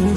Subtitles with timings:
[0.00, 0.08] Good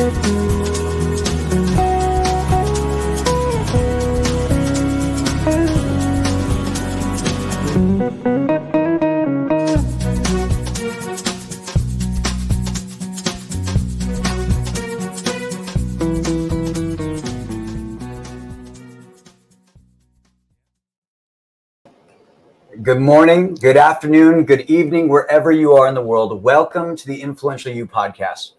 [22.99, 26.41] morning, good afternoon, good evening, wherever you are in the world.
[26.41, 28.51] Welcome to the Influential You podcast.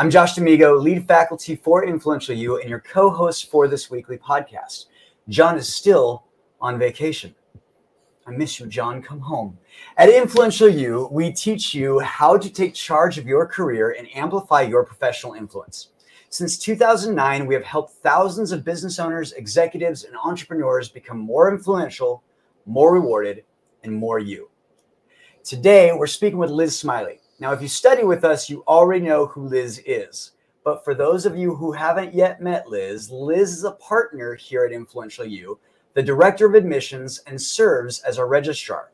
[0.00, 4.16] I'm Josh D'Amigo, lead faculty for Influential You and your co host for this weekly
[4.16, 4.84] podcast.
[5.28, 6.22] John is still
[6.60, 7.34] on vacation.
[8.24, 9.02] I miss you, John.
[9.02, 9.58] Come home.
[9.96, 14.62] At Influential You, we teach you how to take charge of your career and amplify
[14.62, 15.88] your professional influence.
[16.28, 22.22] Since 2009, we have helped thousands of business owners, executives, and entrepreneurs become more influential,
[22.66, 23.42] more rewarded,
[23.82, 24.48] and more you.
[25.42, 27.18] Today, we're speaking with Liz Smiley.
[27.40, 30.32] Now, if you study with us, you already know who Liz is.
[30.64, 34.64] But for those of you who haven't yet met Liz, Liz is a partner here
[34.64, 35.58] at Influential You,
[35.94, 38.90] the director of admissions, and serves as our registrar.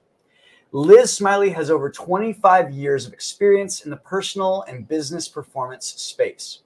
[0.73, 6.61] Liz Smiley has over 25 years of experience in the personal and business performance space.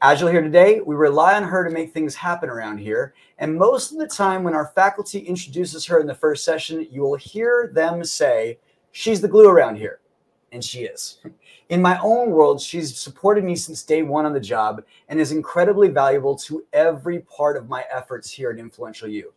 [0.00, 3.14] As you'll hear today, we rely on her to make things happen around here.
[3.38, 7.02] And most of the time, when our faculty introduces her in the first session, you
[7.02, 8.58] will hear them say,
[8.92, 10.00] She's the glue around here.
[10.52, 11.18] And she is.
[11.68, 15.32] In my own world, she's supported me since day one on the job and is
[15.32, 19.32] incredibly valuable to every part of my efforts here at Influential You.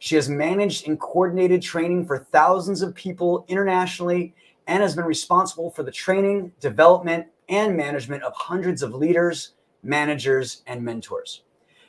[0.00, 4.34] She has managed and coordinated training for thousands of people internationally
[4.66, 10.62] and has been responsible for the training, development, and management of hundreds of leaders managers,
[10.66, 11.42] and mentors.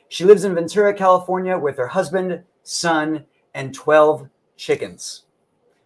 [0.08, 3.24] She lives in Ventura, California with her husband, son,
[3.54, 5.24] and 12 chickens.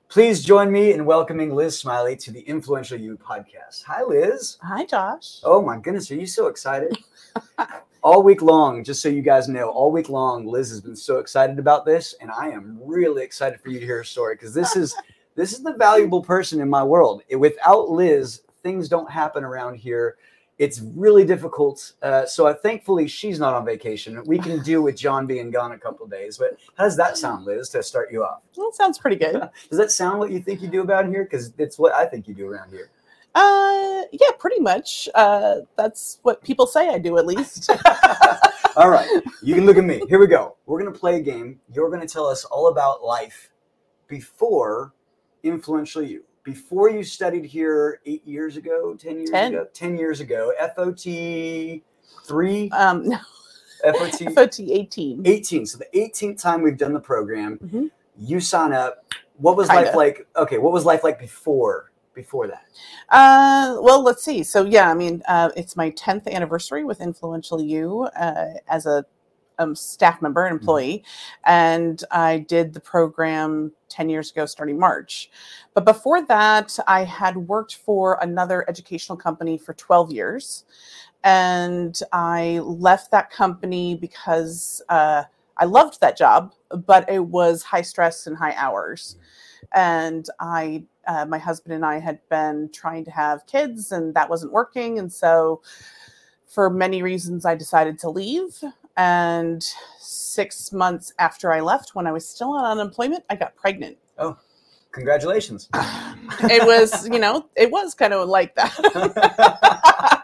[0.09, 3.83] Please join me in welcoming Liz Smiley to the Influential You podcast.
[3.85, 4.59] Hi, Liz.
[4.63, 5.41] Hi, Josh.
[5.43, 6.11] Oh, my goodness.
[6.11, 6.97] Are you so excited?
[8.03, 11.19] all week long, just so you guys know, all week long, Liz has been so
[11.19, 12.15] excited about this.
[12.21, 14.95] And I am really excited for you to hear her story because this is.
[15.37, 17.25] This is the valuable person in my world.
[17.37, 20.17] Without Liz, things don't happen around here
[20.59, 21.93] it's really difficult.
[22.03, 24.23] Uh, so uh, thankfully she's not on vacation.
[24.25, 26.39] We can do with John being gone a couple days.
[26.39, 28.41] But how does that sound, Liz, to start you off?
[28.57, 29.33] It sounds pretty good.
[29.71, 31.25] does that sound what you think you do about here?
[31.25, 32.91] Because it's what I think you do around here.
[33.35, 35.09] Uh, yeah, pretty much.
[35.15, 37.69] Uh, that's what people say I do, at least.
[38.77, 39.09] all right,
[39.43, 40.03] you can look at me.
[40.09, 40.57] Here we go.
[40.67, 41.59] We're gonna play a game.
[41.73, 43.51] You're gonna tell us all about life
[44.07, 44.95] before
[45.43, 49.55] influential you before you studied here eight years ago, 10 years 10.
[49.55, 51.83] ago, 10 years ago, FOT
[52.27, 52.71] three?
[52.71, 53.19] Um, no.
[53.99, 55.27] FOT, FOT 18.
[55.27, 55.67] 18.
[55.67, 57.87] So the 18th time we've done the program, mm-hmm.
[58.19, 59.05] you sign up.
[59.39, 59.87] What was Kinda.
[59.87, 60.27] life like?
[60.37, 60.59] Okay.
[60.59, 62.67] What was life like before, before that?
[63.09, 64.43] Uh, well, let's see.
[64.43, 69.05] So yeah, I mean, uh, it's my 10th anniversary with Influential You uh, as a
[69.59, 70.61] um, staff member, an mm-hmm.
[70.61, 71.51] employee, mm-hmm.
[71.51, 75.31] and I did the program 10 years ago, starting March.
[75.75, 80.65] But before that, I had worked for another educational company for 12 years.
[81.23, 85.23] And I left that company because uh,
[85.57, 86.53] I loved that job,
[86.87, 89.17] but it was high stress and high hours.
[89.73, 94.29] And I, uh, my husband and I had been trying to have kids, and that
[94.29, 94.99] wasn't working.
[94.99, 95.63] And so,
[96.47, 98.63] for many reasons, I decided to leave.
[98.97, 99.65] And
[99.99, 103.97] six months after I left, when I was still on unemployment, I got pregnant.
[104.19, 104.37] Oh,
[104.93, 105.69] congratulations.
[106.43, 110.23] it was, you know, it was kind of like that.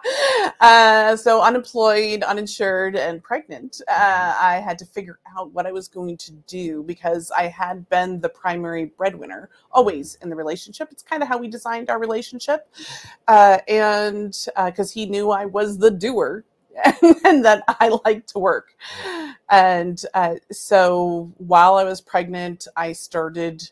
[0.60, 5.88] uh, so, unemployed, uninsured, and pregnant, uh, I had to figure out what I was
[5.88, 10.88] going to do because I had been the primary breadwinner always in the relationship.
[10.92, 12.68] It's kind of how we designed our relationship.
[13.26, 14.36] Uh, and
[14.66, 16.44] because uh, he knew I was the doer
[17.24, 18.74] and that I like to work.
[19.50, 23.68] And uh, so while I was pregnant, I started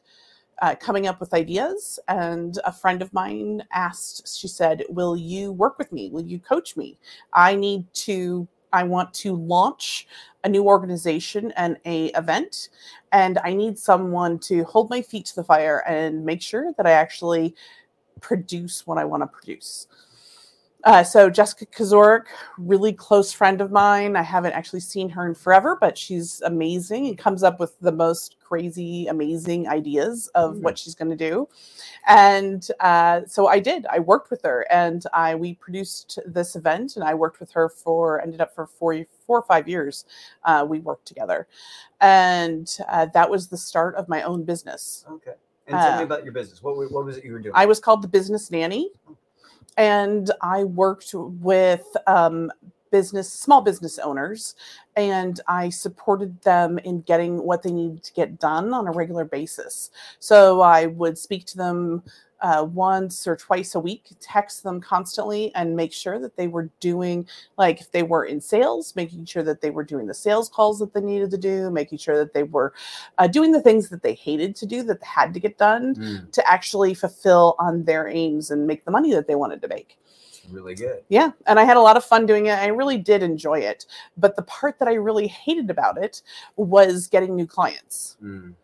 [0.61, 1.99] uh, coming up with ideas.
[2.09, 6.11] And a friend of mine asked, she said, Will you work with me?
[6.11, 6.99] Will you coach me?
[7.33, 10.09] I need to, I want to launch
[10.45, 12.69] a new organization and a event
[13.13, 16.87] and i need someone to hold my feet to the fire and make sure that
[16.87, 17.55] i actually
[18.21, 19.87] produce what i want to produce
[20.85, 22.27] uh, so Jessica Kazorik,
[22.57, 24.15] really close friend of mine.
[24.15, 27.91] I haven't actually seen her in forever, but she's amazing and comes up with the
[27.91, 30.61] most crazy, amazing ideas of mm.
[30.61, 31.49] what she's going to do.
[32.07, 33.87] And uh, so I did.
[33.91, 37.69] I worked with her, and I we produced this event, and I worked with her
[37.69, 40.05] for ended up for four four or five years.
[40.45, 41.49] Uh, we worked together,
[42.01, 45.05] and uh, that was the start of my own business.
[45.11, 45.33] Okay.
[45.67, 46.63] And tell me uh, about your business.
[46.63, 47.53] What, what was it you were doing?
[47.55, 48.91] I was called the Business Nanny.
[49.79, 52.53] And I worked with um,
[52.91, 54.57] business, small business owners,
[54.97, 59.25] and I supported them in getting what they needed to get done on a regular
[59.25, 59.91] basis.
[60.19, 62.03] So I would speak to them
[62.41, 66.71] uh, once or twice a week, text them constantly, and make sure that they were
[66.81, 67.27] doing,
[67.57, 70.79] like, if they were in sales, making sure that they were doing the sales calls
[70.79, 72.73] that they needed to do, making sure that they were
[73.19, 76.31] uh, doing the things that they hated to do that had to get done Mm,
[76.33, 79.99] to actually fulfill on their aims and make the money that they wanted to make.
[80.51, 81.03] really good.
[81.09, 82.59] Yeah, and I had a lot of fun doing it.
[82.59, 83.87] I really did enjoy it.
[84.17, 86.23] But the part that I really hated about it
[86.57, 88.17] was getting new clients.
[88.23, 88.55] Mm,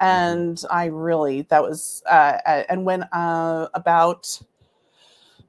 [0.00, 4.40] And I really, that was, uh, uh, and when uh, about,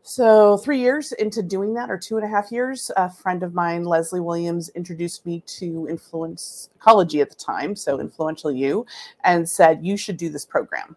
[0.01, 3.53] so three years into doing that, or two and a half years, a friend of
[3.53, 8.87] mine, Leslie Williams, introduced me to Influence Ecology at the time, so Influential You,
[9.23, 10.95] and said, You should do this program.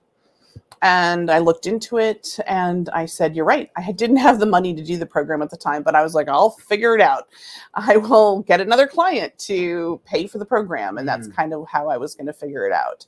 [0.82, 3.70] And I looked into it and I said, You're right.
[3.76, 6.14] I didn't have the money to do the program at the time, but I was
[6.14, 7.29] like, I'll figure it out.
[7.75, 10.99] I will get another client to pay for the program.
[10.99, 11.37] And that's Mm.
[11.37, 13.06] kind of how I was going to figure it out.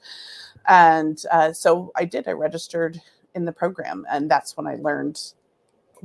[0.68, 2.28] And uh, so I did.
[2.28, 3.00] I registered
[3.34, 4.06] in the program.
[4.10, 5.20] And that's when I learned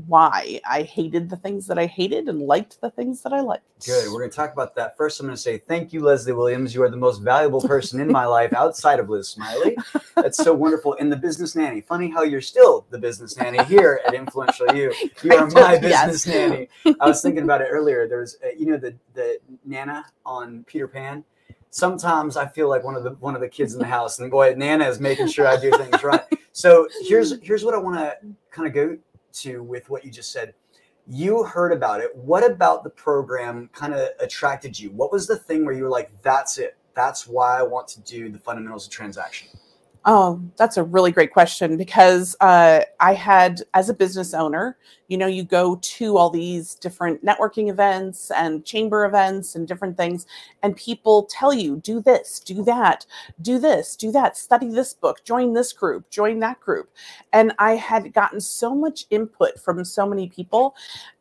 [0.08, 3.64] why I hated the things that I hated and liked the things that I liked.
[3.86, 4.12] Good.
[4.12, 4.98] We're going to talk about that.
[4.98, 6.76] First, I'm going to say thank you, Leslie Williams.
[6.76, 9.78] You are the most valuable person in my life outside of Liz Smiley.
[10.16, 10.96] That's so wonderful.
[11.00, 11.82] And the business nanny.
[11.82, 14.94] Funny how you're still the business nanny here at Influential You.
[15.24, 16.28] You are my business Yes.
[16.28, 16.70] nanny.
[17.00, 18.08] I was thinking about it earlier.
[18.08, 21.24] There's, uh, you know, the the Nana on Peter Pan.
[21.72, 24.32] Sometimes I feel like one of the one of the kids in the house, and
[24.32, 26.24] boy, Nana is making sure I do things right.
[26.52, 28.18] So here's here's what I want to
[28.52, 28.98] kind of go
[29.34, 30.54] to with what you just said.
[31.08, 32.16] You heard about it.
[32.16, 34.92] What about the program kind of attracted you?
[34.92, 36.78] What was the thing where you were like, "That's it.
[36.94, 39.48] That's why I want to do the fundamentals of transaction."
[40.06, 44.78] Oh, that's a really great question because uh, I had, as a business owner,
[45.10, 49.98] you know, you go to all these different networking events and chamber events and different
[49.98, 50.26] things,
[50.64, 53.06] and people tell you, do this, do that,
[53.42, 56.90] do this, do that, study this book, join this group, join that group.
[57.34, 60.76] And I had gotten so much input from so many people,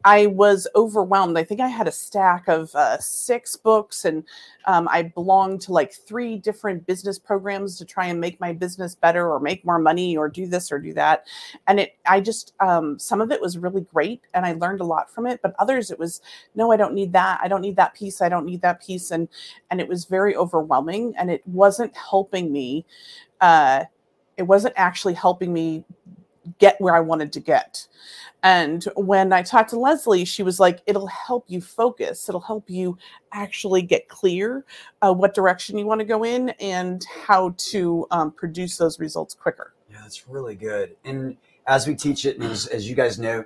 [0.04, 1.36] I was overwhelmed.
[1.36, 4.24] I think I had a stack of uh, six books and
[4.66, 8.94] um, I belonged to like three different business programs to try and make my business
[8.94, 11.26] better or make more money or do this or do that.
[11.66, 14.84] And it, I just, um, some of it was really great and I learned a
[14.84, 16.20] lot from it, but others it was,
[16.54, 17.40] no, I don't need that.
[17.42, 18.20] I don't need that piece.
[18.20, 19.10] I don't need that piece.
[19.10, 19.28] And,
[19.70, 22.84] and it was very overwhelming and it wasn't helping me.
[23.40, 23.84] Uh,
[24.36, 25.84] it wasn't actually helping me
[26.58, 27.86] get where I wanted to get.
[28.42, 32.28] And when I talked to Leslie, she was like, it'll help you focus.
[32.28, 32.96] It'll help you
[33.32, 34.64] actually get clear
[35.02, 39.34] uh, what direction you want to go in and how to um, produce those results
[39.34, 39.74] quicker.
[39.90, 40.96] Yeah, that's really good.
[41.04, 41.36] And
[41.66, 43.44] as we teach it, and as, as you guys know,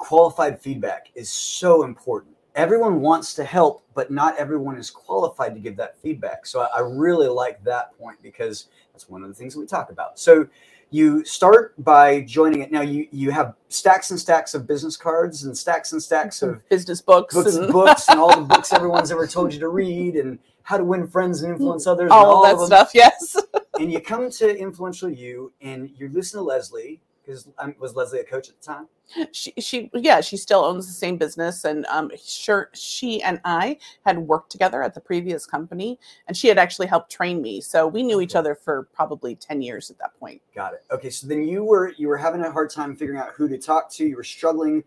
[0.00, 2.34] qualified feedback is so important.
[2.56, 6.46] Everyone wants to help, but not everyone is qualified to give that feedback.
[6.46, 9.66] So I, I really like that point because that's one of the things that we
[9.66, 10.18] talk about.
[10.18, 10.48] So
[10.90, 12.72] you start by joining it.
[12.72, 16.66] Now you you have stacks and stacks of business cards and stacks and stacks of
[16.68, 20.16] business books, books and books and all the books everyone's ever told you to read
[20.16, 22.04] and how to win friends and influence others.
[22.04, 22.90] and all of that stuff.
[22.94, 23.36] Yes.
[23.78, 28.20] and you come to influential you and you listen to leslie because um, was leslie
[28.20, 28.88] a coach at the time?
[29.32, 33.76] She she yeah she still owns the same business and um sure she and i
[34.06, 37.88] had worked together at the previous company and she had actually helped train me so
[37.88, 40.40] we knew each other for probably 10 years at that point.
[40.54, 40.84] Got it.
[40.92, 43.58] Okay so then you were you were having a hard time figuring out who to
[43.58, 44.84] talk to you were struggling.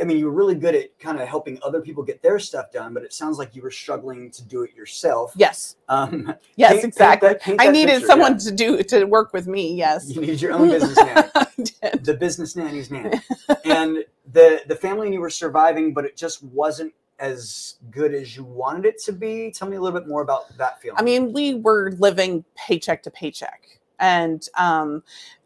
[0.00, 2.72] I mean you were really good at kind of helping other people get their stuff
[2.72, 5.34] done but it sounds like you were struggling to do it yourself.
[5.36, 5.76] Yes.
[5.90, 7.28] Um yes paint- paint exactly.
[7.28, 8.38] that- paint i needed picture, someone yeah.
[8.38, 10.08] to do to work with me yes.
[10.08, 12.04] You need your own business I did.
[12.04, 13.20] the business nanny's nanny
[13.64, 18.36] and the the family and you were surviving but it just wasn't as good as
[18.36, 21.02] you wanted it to be tell me a little bit more about that feeling I
[21.02, 25.02] mean, we were living paycheck to paycheck, and um,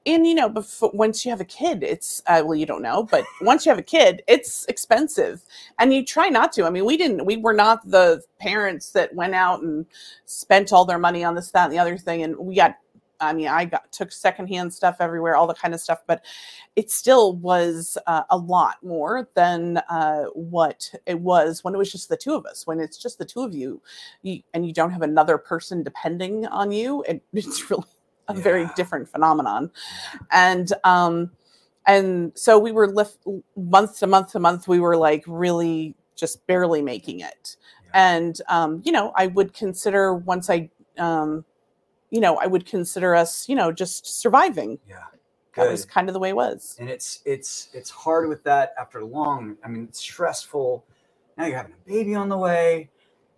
[0.07, 3.05] and you know, before once you have a kid, it's uh, well, you don't know,
[3.05, 5.43] but once you have a kid, it's expensive,
[5.79, 6.65] and you try not to.
[6.65, 7.25] I mean, we didn't.
[7.25, 9.87] We were not the parents that went out and
[10.25, 12.77] spent all their money on this, that, and the other thing, and we got.
[13.21, 16.25] I mean, I got took secondhand stuff everywhere, all the kind of stuff, but
[16.77, 21.93] it still was uh, a lot more than uh, what it was when it was
[21.93, 22.67] just the two of us.
[22.67, 23.83] When it's just the two of you,
[24.23, 27.85] you and you don't have another person depending on you, it, it's really
[28.29, 29.71] a very different phenomenon.
[30.31, 31.31] And um,
[31.87, 33.19] and so we were lift
[33.57, 34.69] month to month to month.
[34.69, 37.57] We were like really just barely making it.
[37.87, 37.91] Yeah.
[38.15, 41.45] And um, you know, I would consider once I um,
[42.11, 44.79] you know, I would consider us, you know, just surviving.
[44.89, 45.05] yeah.
[45.57, 46.77] That was kind of the way it was.
[46.81, 50.87] and it's it's it's hard with that after long i mean it's stressful.
[51.37, 52.89] Now you're having a baby on the way.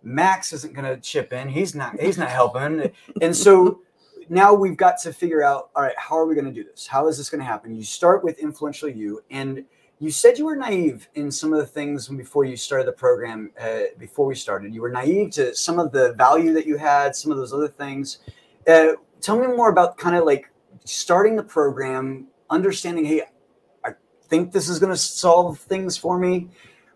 [0.03, 1.49] Max isn't going to chip in.
[1.49, 2.91] He's not he's not helping.
[3.21, 3.81] And so
[4.29, 6.87] now we've got to figure out all right how are we going to do this?
[6.87, 7.75] How is this going to happen?
[7.75, 9.21] You start with influential you.
[9.31, 9.65] And
[9.99, 13.51] you said you were naive in some of the things before you started the program
[13.59, 14.73] uh, before we started.
[14.73, 17.69] You were naive to some of the value that you had some of those other
[17.69, 18.19] things
[18.67, 20.49] uh, tell me more about kind of like
[20.85, 23.21] starting the program understanding hey
[23.85, 23.91] i
[24.27, 26.49] think this is going to solve things for me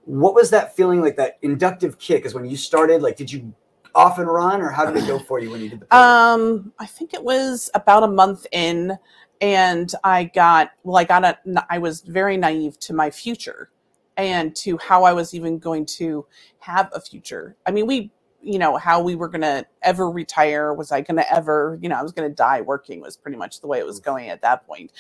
[0.06, 3.54] what was that feeling like that inductive kick is when you started like did you
[3.98, 6.10] off and run or how did it go for you when you did the program?
[6.10, 8.98] Um, I think it was about a month in,
[9.42, 10.98] and I got well.
[10.98, 11.38] I got a.
[11.70, 13.72] I was very naive to my future,
[14.16, 16.26] and to how I was even going to
[16.60, 17.56] have a future.
[17.66, 18.12] I mean, we,
[18.48, 20.74] you know, how we were going to ever retire.
[20.74, 23.02] Was I going to ever, you know, I was going to die working.
[23.02, 24.92] Was pretty much the way it was going at that point,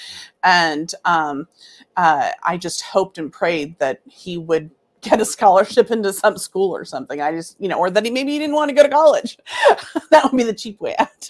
[0.44, 1.48] and um,
[1.96, 4.70] uh, I just hoped and prayed that he would
[5.01, 7.22] get a scholarship into some school or something.
[7.22, 9.38] I just, you know, or that he maybe he didn't want to go to college.
[10.12, 11.27] that would be the cheap way out.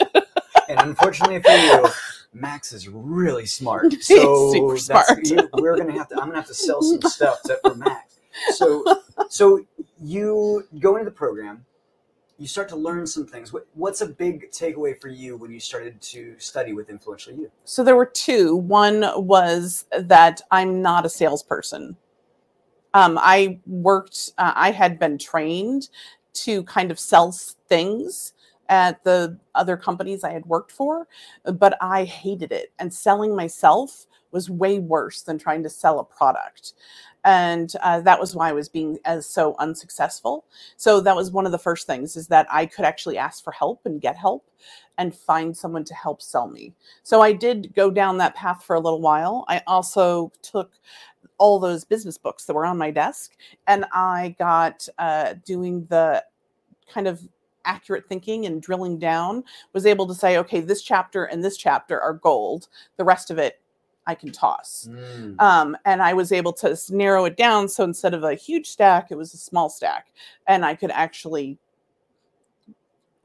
[0.70, 1.88] and unfortunately for you
[2.34, 5.06] max is really smart He's so super smart.
[5.28, 8.20] you- we're gonna have to i'm gonna have to sell some stuff to, for max
[8.54, 8.84] so
[9.30, 9.66] so
[10.02, 11.66] you go into the program
[12.38, 15.60] you start to learn some things what, what's a big takeaway for you when you
[15.60, 18.56] started to study with influential you so there were two.
[18.56, 21.98] One was that I'm not a salesperson.
[22.94, 25.90] Um, I worked, uh, I had been trained
[26.34, 27.32] to kind of sell
[27.68, 28.34] things
[28.70, 31.08] at the other companies I had worked for,
[31.44, 32.72] but I hated it.
[32.80, 36.74] And selling myself was way worse than trying to sell a product.
[37.28, 40.46] And uh, that was why I was being as so unsuccessful.
[40.78, 43.52] So that was one of the first things is that I could actually ask for
[43.52, 44.50] help and get help
[44.98, 46.74] and find someone to help sell me.
[47.04, 49.44] So I did go down that path for a little while.
[49.50, 50.72] I also took
[51.38, 53.34] all those business books that were on my desk
[53.68, 56.24] and I got uh, doing the
[56.90, 57.22] kind of
[57.66, 59.44] accurate thinking and drilling down,
[59.74, 62.70] was able to say, okay, this chapter and this chapter are gold.
[62.96, 63.60] The rest of it
[64.08, 64.88] I can toss.
[64.90, 65.40] Mm.
[65.40, 67.68] Um, and I was able to narrow it down.
[67.68, 70.08] So instead of a huge stack, it was a small stack.
[70.48, 71.60] And I could actually,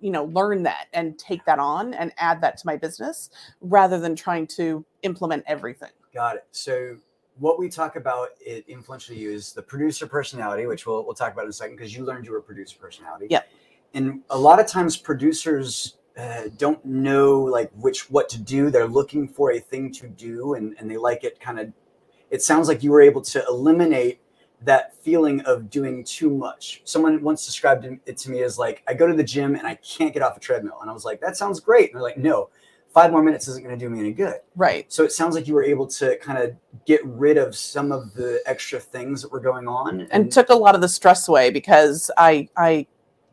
[0.01, 4.01] you know, learn that and take that on and add that to my business rather
[4.01, 5.93] than trying to implement everything.
[6.12, 6.47] Got it.
[6.51, 6.97] So
[7.39, 11.33] what we talk about at Influential You is the producer personality, which we'll, we'll talk
[11.33, 13.29] about in a second because you learned you were a producer personality.
[13.31, 13.49] Yep.
[13.95, 18.71] And a lot of times producers uh, don't know like which what to do.
[18.71, 21.73] They're looking for a thing to do and, and they like it kind of
[22.31, 24.21] it sounds like you were able to eliminate
[24.64, 26.83] that feeling of doing too much.
[26.85, 29.75] Someone once described it to me as like, I go to the gym and I
[29.76, 30.78] can't get off a treadmill.
[30.81, 31.90] And I was like, that sounds great.
[31.90, 32.49] And they're like, no,
[32.92, 34.37] five more minutes isn't going to do me any good.
[34.54, 34.90] Right.
[34.92, 36.54] So it sounds like you were able to kind of
[36.87, 40.09] get rid of some of the extra things that were going on.
[40.11, 42.87] And took a lot of the stress away because I I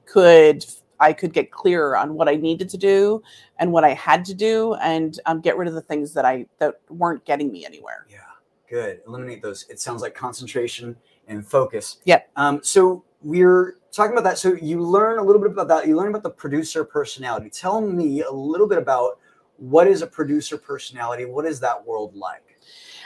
[0.06, 0.66] could
[1.00, 3.22] I could get clearer on what I needed to do
[3.58, 6.46] and what I had to do and um, get rid of the things that I
[6.60, 8.06] that weren't getting me anywhere.
[8.10, 8.20] yeah,
[8.70, 9.02] good.
[9.08, 9.66] Eliminate those.
[9.70, 10.96] It sounds like concentration
[11.28, 11.98] and focus.
[12.06, 12.30] Yep.
[12.36, 14.38] Um, so we're talking about that.
[14.38, 15.88] So you learn a little bit about that.
[15.88, 17.50] You learn about the producer personality.
[17.50, 19.20] Tell me a little bit about
[19.58, 21.26] what is a producer personality.
[21.26, 22.58] What is that world like?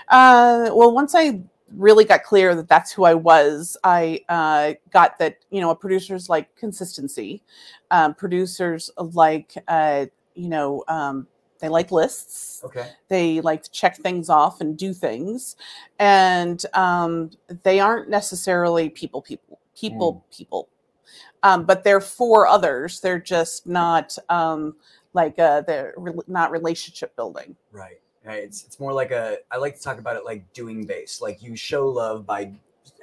[0.10, 1.42] Uh, well, once I
[1.76, 6.30] really got clear that that's who I was, I uh, got that you know, producers
[6.30, 7.44] like consistency.
[7.92, 11.28] Um, producers like uh, you know, um,
[11.60, 12.62] they like lists.
[12.66, 12.90] Okay.
[13.08, 15.56] They like to check things off and do things,
[16.00, 17.32] and um,
[17.64, 20.70] they aren't necessarily people, people, people, people.
[21.44, 23.00] Um, but they're for others.
[23.02, 24.76] They're just not um,
[25.14, 27.56] like uh, they're re- not relationship building.
[27.72, 28.00] Right.
[28.26, 28.44] Right.
[28.44, 31.22] It's it's more like a I like to talk about it like doing based.
[31.22, 32.54] Like you show love by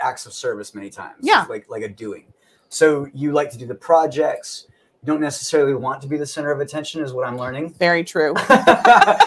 [0.00, 1.18] acts of service many times.
[1.20, 1.44] Yeah.
[1.48, 2.32] Like like a doing.
[2.70, 4.66] So you like to do the projects.
[5.02, 7.70] You don't necessarily want to be the center of attention, is what I'm learning.
[7.78, 8.34] Very true.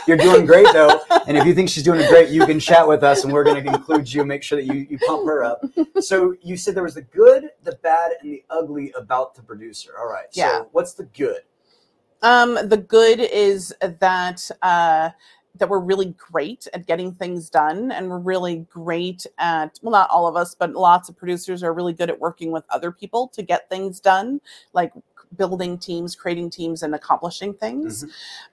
[0.08, 1.00] You're doing great though.
[1.28, 3.60] And if you think she's doing great, you can chat with us and we're gonna
[3.60, 5.64] include you, make sure that you, you pump her up.
[6.00, 9.94] So you said there was the good, the bad, and the ugly about the producer.
[10.00, 10.26] All right.
[10.34, 10.60] Yeah.
[10.60, 11.42] So what's the good?
[12.22, 15.10] Um, the good is that uh,
[15.56, 20.10] that we're really great at getting things done, and we're really great at well, not
[20.10, 23.28] all of us, but lots of producers are really good at working with other people
[23.30, 24.42] to get things done,
[24.74, 24.94] like
[25.38, 28.06] building teams, creating teams, and accomplishing things.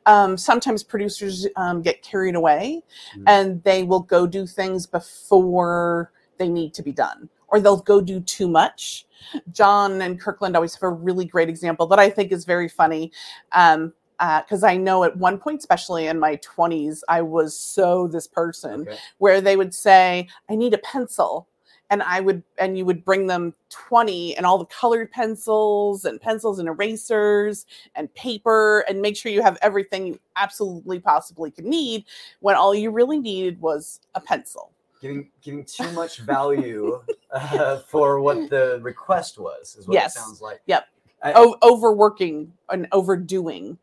[0.06, 2.82] Um, sometimes producers um, get carried away,
[3.16, 3.24] Mhm.
[3.26, 8.00] and they will go do things before they need to be done, or they'll go
[8.00, 9.06] do too much.
[9.52, 13.12] John and Kirkland always have a really great example that I think is very funny.
[13.52, 18.26] Um, because I know at one point, especially in my 20s, I was so this
[18.26, 18.96] person Okay.
[19.18, 21.46] where they would say, I need a pencil.
[21.92, 26.20] And I would, and you would bring them 20 and all the colored pencils and
[26.20, 31.64] pencils and erasers and paper and make sure you have everything you absolutely possibly could
[31.64, 32.04] need
[32.38, 34.70] when all you really needed was a pencil.
[35.00, 40.14] Giving giving too much value uh, for what the request was is what Yes.
[40.14, 40.60] it sounds like.
[40.66, 40.86] Yep.
[41.24, 43.76] I- O- overworking and overdoing.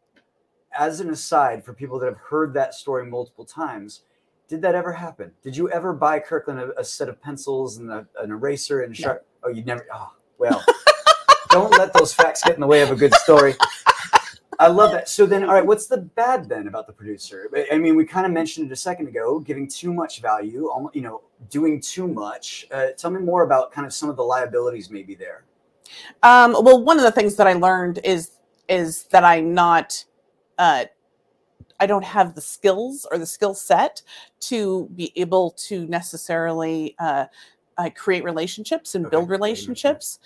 [0.77, 4.01] As an aside, for people that have heard that story multiple times,
[4.47, 5.31] did that ever happen?
[5.43, 8.93] Did you ever buy Kirkland a, a set of pencils and a, an eraser and
[8.93, 9.25] a sharp?
[9.43, 9.85] Oh, you never.
[9.93, 10.63] Oh, well,
[11.49, 13.55] don't let those facts get in the way of a good story.
[14.59, 15.07] I love that.
[15.07, 17.49] So then, all right, what's the bad then about the producer?
[17.71, 21.01] I- mean, we kind of mentioned it a second ago, giving too much value, you
[21.01, 22.65] know, doing too much.
[22.71, 25.43] Uh, tell me more about kind of some of the liabilities maybe there.
[26.23, 28.31] Um, well, one of the things that I learned is
[28.67, 30.03] is that I'm not,
[30.57, 30.85] uh,
[31.79, 34.01] I don't have the skills or the skill set
[34.41, 37.25] to be able to necessarily uh,
[37.77, 39.39] uh, create relationships and Okay, build that makes sense.
[39.39, 40.19] relationships.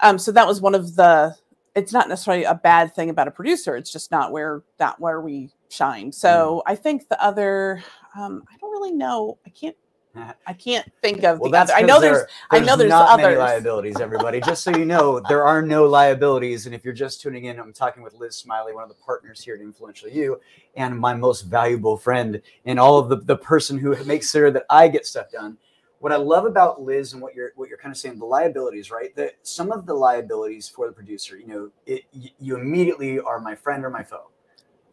[0.00, 1.34] Um, so that was one of the.
[1.74, 3.76] It's not necessarily a bad thing about a producer.
[3.76, 6.12] It's just not where that where we shine.
[6.12, 7.82] So I think the other,
[8.14, 9.38] um, I don't really know.
[9.46, 9.76] I can't.
[10.46, 11.72] I can't think of Well, the other.
[11.72, 12.18] I know there's.
[12.18, 14.40] there- I know there's not many liabilities, everybody.
[14.40, 16.66] Just so you know, there are no liabilities.
[16.66, 19.40] And if you're just tuning in, I'm talking with Liz Smiley, one of the partners
[19.42, 20.40] here at Influential You,
[20.76, 24.64] and my most valuable friend, and all of the, the person who makes sure that
[24.68, 25.56] I get stuff done.
[26.00, 28.90] What I love about Liz and what you're what you're kind of saying, the liabilities,
[28.90, 29.14] right?
[29.16, 32.02] That some of the liabilities for the producer, you know, it,
[32.38, 34.28] you immediately are my friend or my foe.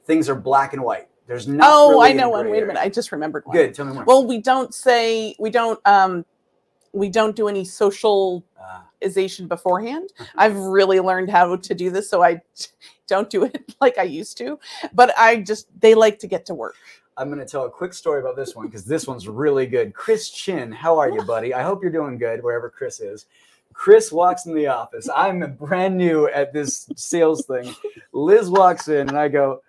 [0.05, 1.07] Things are black and white.
[1.29, 1.67] There's not.
[1.71, 2.50] Oh, I know one.
[2.50, 2.81] Wait a minute.
[2.81, 3.55] I just remembered one.
[3.55, 3.75] Good.
[3.75, 4.03] Tell me more.
[4.03, 6.25] Well, we don't say we don't um
[6.91, 10.09] we don't do any socialization Uh, beforehand.
[10.36, 12.41] I've really learned how to do this, so I
[13.07, 14.57] don't do it like I used to.
[14.91, 16.75] But I just they like to get to work.
[17.15, 19.93] I'm going to tell a quick story about this one because this one's really good.
[19.93, 21.53] Chris Chin, how are you, buddy?
[21.53, 23.27] I hope you're doing good wherever Chris is.
[23.74, 25.07] Chris walks in the office.
[25.15, 27.75] I'm brand new at this sales thing.
[28.13, 29.62] Liz walks in and I go,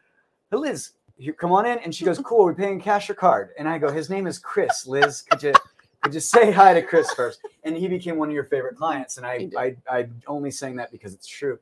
[0.50, 1.78] hey, Liz, you come on in.
[1.78, 3.50] And she goes, Cool, we're paying cash or card.
[3.59, 4.87] And I go, His name is Chris.
[4.87, 5.52] Liz, could you
[6.02, 7.40] could you say hi to Chris first?
[7.64, 9.18] And he became one of your favorite clients.
[9.18, 11.59] And I I I'm only saying that because it's true.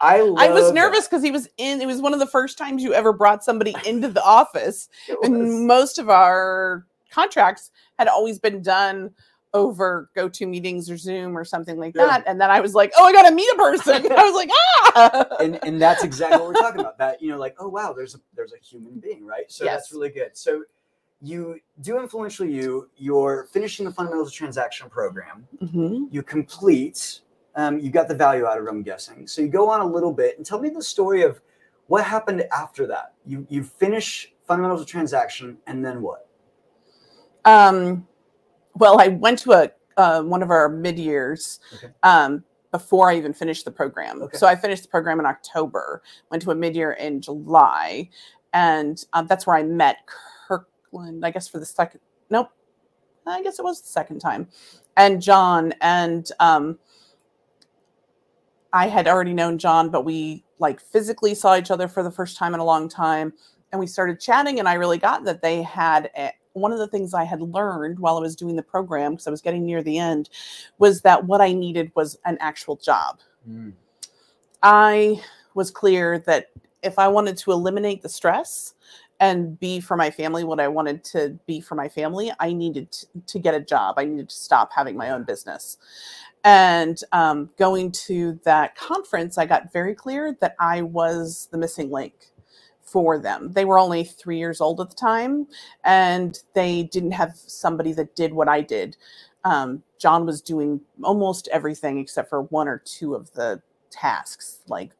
[0.00, 1.80] I I was nervous because he was in.
[1.80, 4.88] It was one of the first times you ever brought somebody into the office,
[5.22, 9.10] and most of our contracts had always been done
[9.54, 12.06] over go-to meetings or Zoom or something like Yeah.
[12.06, 12.24] that.
[12.26, 14.50] And then I was like, "Oh, I got to meet a person." I was like,
[14.94, 16.98] "Ah!" and and that's exactly what we're talking about.
[16.98, 19.50] That you know, like, oh wow, there's a there's a human being, right?
[19.50, 20.36] So that's really good.
[20.36, 20.64] So
[21.22, 22.88] you do influential you.
[22.96, 25.46] You're finishing the fundamentals of transaction program.
[25.62, 26.08] Mhm.
[26.12, 27.20] You complete.
[27.56, 28.70] Um, you got the value out of it.
[28.70, 29.26] I'm guessing.
[29.26, 31.40] So you go on a little bit and tell me the story of
[31.88, 33.14] what happened after that.
[33.26, 36.26] You you finish fundamentals of transaction and then what?
[37.44, 38.06] Um,
[38.78, 41.92] well, I went to a uh, one of our mid years Okay.
[42.04, 44.22] um, before I even finished the program.
[44.22, 44.38] Okay.
[44.38, 46.02] So I finished the program in October.
[46.30, 48.08] Went to a mid year in July,
[48.52, 49.96] and um, that's where I met
[50.46, 51.24] Kirkland.
[51.26, 52.00] I guess for the second.
[52.30, 52.50] Nope.
[53.26, 54.48] I guess it was the second time,
[54.96, 56.78] and John and um,
[58.72, 62.36] I had already known John, but we like physically saw each other for the first
[62.36, 63.32] time in a long time,
[63.72, 64.58] and we started chatting.
[64.58, 67.98] And I really got that they had a, one of the things I had learned
[67.98, 70.30] while I was doing the program, because I was getting near the end,
[70.78, 73.20] was that what I needed was an actual job.
[73.48, 73.72] Mm,
[74.62, 75.20] I
[75.54, 76.50] was clear that
[76.82, 78.74] if I wanted to eliminate the stress
[79.20, 82.92] and be for my family what I wanted to be for my family, I needed
[82.92, 83.96] to, to get a job.
[83.98, 85.78] I needed to stop having my own business.
[86.44, 91.90] And um, going to that conference, I got very clear that I was the missing
[91.90, 92.14] link
[92.90, 93.52] for them.
[93.52, 95.46] They were only three years old at the time,
[95.84, 98.96] and they didn't have somebody that did what I did.
[99.44, 104.60] Um, John was doing almost everything except for one or two of the tasks.
[104.68, 104.92] Like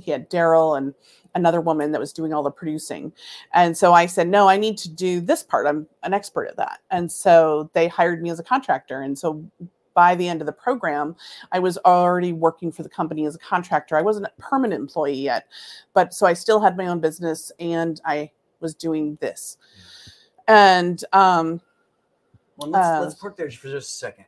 [0.00, 0.94] he had Daryl and
[1.34, 3.12] another woman that was doing all the producing.
[3.52, 5.66] And so I said, no, I need to do this part.
[5.66, 6.80] I'm an expert at that.
[6.90, 9.00] And so they hired me as a contractor.
[9.00, 9.44] And so
[9.94, 11.16] by the end of the program,
[11.52, 13.96] I was already working for the company as a contractor.
[13.96, 15.46] I wasn't a permanent employee yet,
[15.92, 18.30] but so I still had my own business and I
[18.60, 19.56] was doing this.
[20.48, 21.60] And um,
[22.56, 24.26] Well, let's, Uh, let's park there for just a second,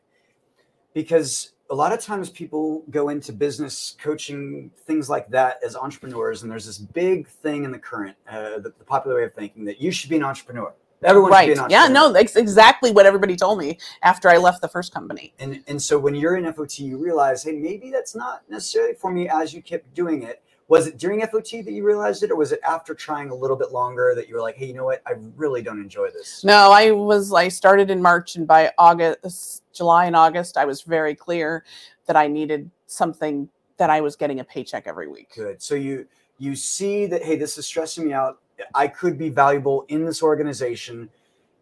[0.94, 6.42] because a lot of times people go into business coaching things like that as entrepreneurs,
[6.42, 9.64] and there's this big thing in the current, uh, the, the popular way of thinking
[9.64, 10.72] that you should be an entrepreneur.
[11.02, 11.70] Everyone should be right.
[11.70, 15.32] Yeah, no, that's exactly what everybody told me after I left the first company.
[15.38, 19.12] And and so when you're in FOT, you realize, hey, maybe that's not necessarily for
[19.12, 19.28] me.
[19.28, 22.50] As you kept doing it, Was it during FOT that you realized it, or was
[22.50, 25.00] it after trying a little bit longer that you were like, "Hey, you know what?
[25.06, 27.32] I really don't enjoy this." No, I was.
[27.32, 31.64] I started in March, and by August, July, and August, I was very clear
[32.06, 35.32] that I needed something that I was getting a paycheck every week.
[35.36, 35.62] Good.
[35.62, 36.06] So you
[36.38, 38.40] you see that hey, this is stressing me out.
[38.74, 41.08] I could be valuable in this organization.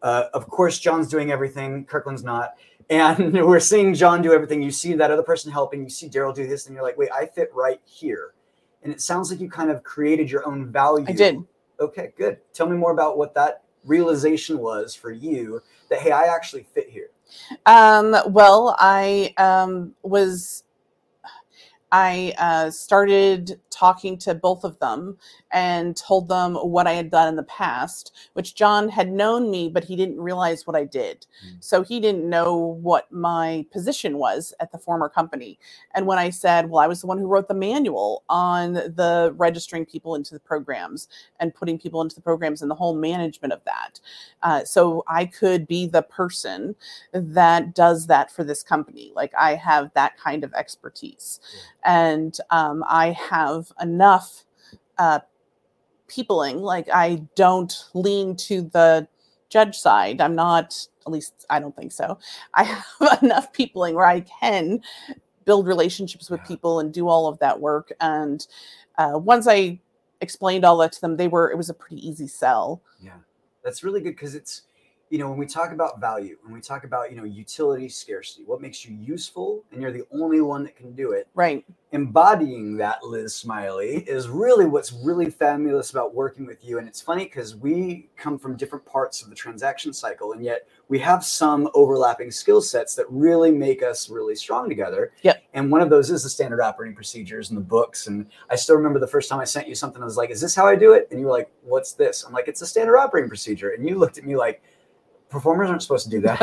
[0.02, 1.84] Uh, of course, John's doing everything.
[1.84, 2.54] Kirkland's not.
[2.90, 4.62] And we're seeing John do everything.
[4.62, 5.82] You see that other person helping.
[5.82, 8.34] You see Daryl do this, and you're like, wait, I fit right here
[8.84, 11.06] and it sounds like you kind of created your own value.
[11.08, 11.42] I did.
[11.80, 12.38] Okay, good.
[12.52, 16.88] Tell me more about what that realization was for you that hey, I actually fit
[16.88, 17.10] here.
[17.66, 20.64] Um, well, I um, was
[21.94, 25.18] I uh, started talking to both of them
[25.52, 29.70] and told them what I had done in the past, which John had known me,
[29.70, 31.26] but he didn't realize what I did.
[31.46, 31.64] Mm.
[31.64, 35.58] So he didn't know what my position was at the former company.
[35.94, 39.34] And when I said, well, I was the one who wrote the manual on the
[39.38, 41.08] registering people into the programs
[41.40, 44.00] and putting people into the programs and the whole management of that.
[44.42, 46.76] Uh, so I could be the person
[47.12, 49.12] that does that for this company.
[49.16, 51.40] Like I have that kind of expertise.
[51.54, 51.60] Yeah.
[51.84, 54.44] And um, I have enough
[54.98, 55.20] uh,
[56.08, 56.60] peopling.
[56.60, 59.08] Like I don't lean to the
[59.48, 60.20] judge side.
[60.20, 62.18] I'm not, at least I don't think so.
[62.54, 62.64] I
[63.00, 64.80] have enough peopling where I can
[65.44, 67.92] build relationships with people and do all of that work.
[68.00, 68.46] And
[68.98, 69.80] uh, once I
[70.20, 72.82] explained all that to them, they were, it was a pretty easy sell.
[73.00, 73.18] Yeah.
[73.62, 74.62] That's really good because it's,
[75.14, 78.42] you know, when we talk about value, when we talk about, you know, utility scarcity,
[78.42, 81.28] what makes you useful, and you're the only one that can do it.
[81.34, 81.64] Right.
[81.92, 86.80] Embodying that, Liz Smiley, is really what's really fabulous about working with you.
[86.80, 90.66] And it's funny because we come from different parts of the transaction cycle, and yet
[90.88, 95.12] we have some overlapping skill sets that really make us really strong together.
[95.22, 95.44] Yep.
[95.54, 98.08] And one of those is the standard operating procedures and the books.
[98.08, 100.40] And I still remember the first time I sent you something, I was like, Is
[100.40, 101.06] this how I do it?
[101.12, 102.24] And you were like, What's this?
[102.24, 103.70] I'm like, It's a standard operating procedure.
[103.70, 104.60] And you looked at me like,
[105.34, 106.38] performers aren't supposed to do that.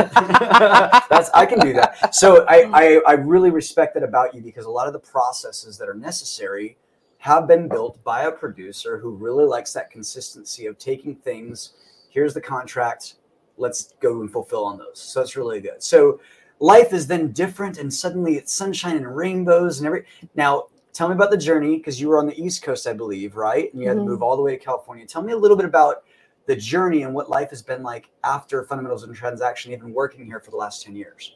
[1.10, 2.14] That's I can do that.
[2.14, 5.78] So I, I I really respect that about you because a lot of the processes
[5.78, 6.78] that are necessary
[7.20, 11.74] have been built by a producer who really likes that consistency of taking things.
[12.10, 13.16] Here's the contract.
[13.58, 15.00] Let's go and fulfill on those.
[15.00, 15.82] So that's really good.
[15.82, 16.20] So
[16.60, 20.04] life is then different, and suddenly it's sunshine and rainbows and every.
[20.36, 23.38] Now, tell me about the journey because you were on the East Coast, I believe,
[23.38, 23.72] right?
[23.72, 24.08] And you had mm-hmm.
[24.08, 25.06] to move all the way to California.
[25.06, 26.04] Tell me a little bit about
[26.46, 30.40] the journey and what life has been like after fundamentals and transaction, even working here
[30.40, 31.36] for the last 10 years?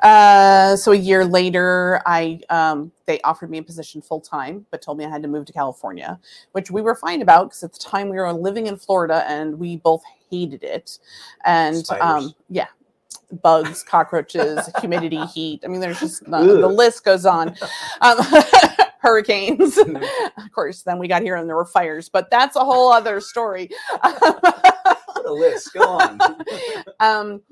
[0.00, 4.80] Uh, so a year later, I um, they offered me a position full time, but
[4.80, 6.20] told me I had to move to California,
[6.52, 9.58] which we were fine about because at the time we were living in Florida and
[9.58, 10.98] we both hated it.
[11.44, 12.68] And um, yeah,
[13.42, 15.62] bugs, cockroaches, humidity, heat.
[15.64, 17.56] I mean, there's just the, the list goes on.
[18.00, 18.18] Um,
[19.08, 19.78] hurricanes.
[20.38, 23.20] Of course, then we got here and there were fires, but that's a whole other
[23.20, 23.70] story.
[24.00, 25.72] what a list.
[25.72, 26.18] Go on.
[27.00, 27.42] um,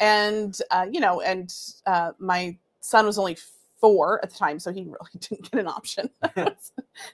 [0.00, 1.52] and uh, you know, and
[1.86, 3.36] uh, my son was only
[3.80, 6.10] four at the time, so he really didn't get an option.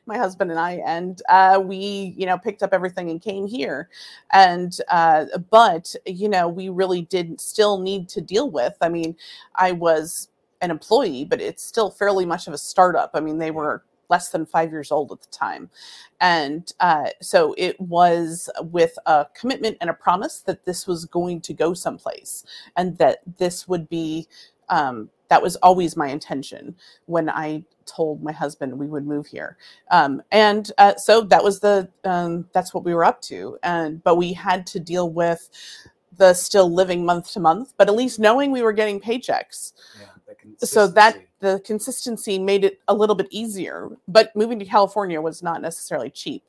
[0.07, 3.89] my husband and I, and uh, we, you know, picked up everything and came here.
[4.33, 8.77] And uh, but you know, we really did still need to deal with.
[8.81, 9.17] I mean,
[9.55, 10.29] I was
[10.61, 13.11] an employee, but it's still fairly much of a startup.
[13.15, 15.71] I mean, they were less than five years old at the time.
[16.21, 21.41] And uh, so it was with a commitment and a promise that this was going
[21.43, 22.45] to go someplace
[22.77, 24.29] and that this would be,
[24.69, 26.75] um, that was always my intention
[27.07, 29.57] when I told my husband we would move here.
[29.91, 33.59] Um, and uh, so that was the, um, that's what we were up to.
[33.63, 35.49] And, but we had to deal with
[36.17, 39.73] the still living month to month, but at least knowing we were getting paychecks.
[40.01, 40.07] Yeah
[40.67, 45.43] so that the consistency made it a little bit easier but moving to california was
[45.43, 46.43] not necessarily cheap.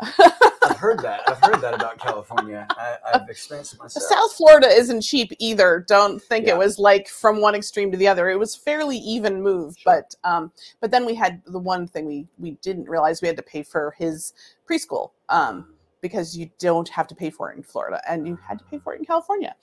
[0.00, 1.20] I've heard that.
[1.28, 2.66] I've heard that about california.
[2.70, 4.04] I, have experienced it myself.
[4.04, 5.84] South florida isn't cheap either.
[5.86, 6.54] Don't think yeah.
[6.54, 8.28] it was like from one extreme to the other.
[8.28, 9.94] It was fairly even move sure.
[9.94, 13.36] but um but then we had the one thing we we didn't realize we had
[13.36, 14.32] to pay for his
[14.68, 18.58] preschool um because you don't have to pay for it in Florida, and you had
[18.58, 19.54] to pay for it in California.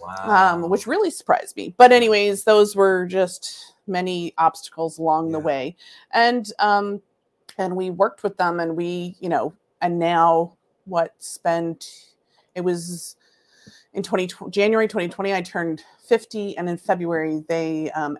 [0.00, 0.54] Wow.
[0.54, 1.74] Um, which really surprised me.
[1.76, 5.32] But anyways, those were just many obstacles along yeah.
[5.32, 5.76] the way,
[6.10, 7.00] and um,
[7.58, 12.06] and we worked with them, and we, you know, and now what spent
[12.54, 13.16] it was
[13.94, 18.18] in 20 January 2020 I turned 50 and in February they um,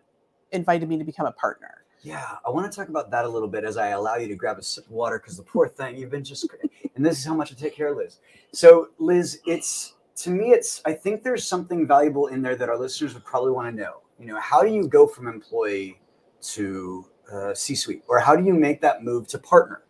[0.52, 1.81] invited me to become a partner.
[2.02, 4.34] Yeah, I want to talk about that a little bit as I allow you to
[4.34, 6.48] grab a sip of water because the poor thing, you've been just,
[6.96, 8.18] and this is how much I take care of Liz.
[8.52, 12.76] So, Liz, it's to me, it's, I think there's something valuable in there that our
[12.76, 14.00] listeners would probably want to know.
[14.18, 16.00] You know, how do you go from employee
[16.42, 19.82] to uh, C suite, or how do you make that move to partner?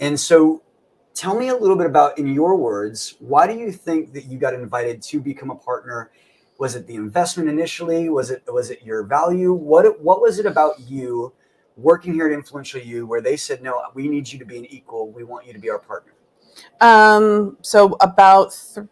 [0.00, 0.62] And so
[1.14, 4.36] tell me a little bit about in your words, why do you think that you
[4.36, 6.10] got invited to become a partner?
[6.58, 8.08] Was it the investment initially?
[8.08, 9.52] Was it was it your value?
[9.52, 11.32] What what was it about you
[11.76, 14.66] working here at Influential You where they said, "No, we need you to be an
[14.66, 15.10] equal.
[15.10, 16.12] We want you to be our partner."
[16.80, 18.86] Um, so about th-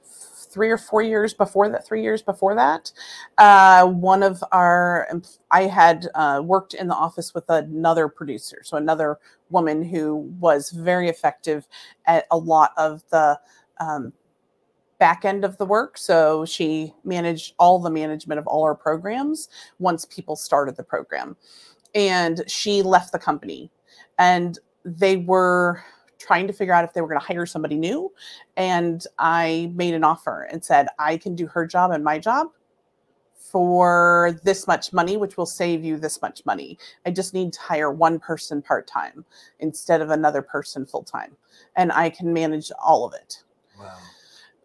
[0.50, 2.90] three or four years before that, three years before that,
[3.38, 5.08] uh, one of our,
[5.50, 9.18] I had uh, worked in the office with another producer, so another
[9.50, 11.68] woman who was very effective
[12.06, 13.38] at a lot of the
[13.78, 14.12] um,
[14.98, 15.96] back end of the work.
[15.96, 21.36] So she managed all the management of all our programs once people started the program.
[21.94, 23.70] And she left the company
[24.18, 25.82] and they were
[26.18, 28.12] trying to figure out if they were going to hire somebody new.
[28.56, 32.48] And I made an offer and said, I can do her job and my job
[33.34, 36.78] for this much money, which will save you this much money.
[37.04, 39.24] I just need to hire one person part time
[39.58, 41.36] instead of another person full time.
[41.74, 43.42] And I can manage all of it.
[43.78, 43.96] Wow.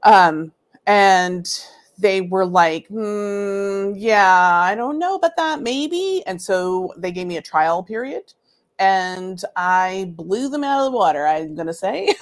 [0.04, 0.52] Um,
[0.86, 1.50] and
[2.00, 6.24] they were like, mm, yeah, I don't know about that, maybe.
[6.28, 8.34] And so they gave me a trial period
[8.80, 12.14] and I blew them out of the water, I'm going to say.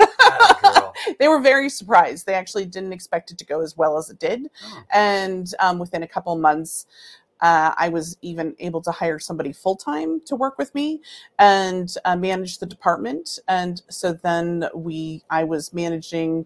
[1.20, 2.26] they were very surprised.
[2.26, 4.50] They actually didn't expect it to go as well as it did.
[4.66, 4.84] Oh.
[4.94, 6.86] And um, within a couple months,
[7.42, 11.02] uh, I was even able to hire somebody full time to work with me
[11.40, 13.40] and uh, manage the department.
[13.48, 16.46] And so then we, I was managing,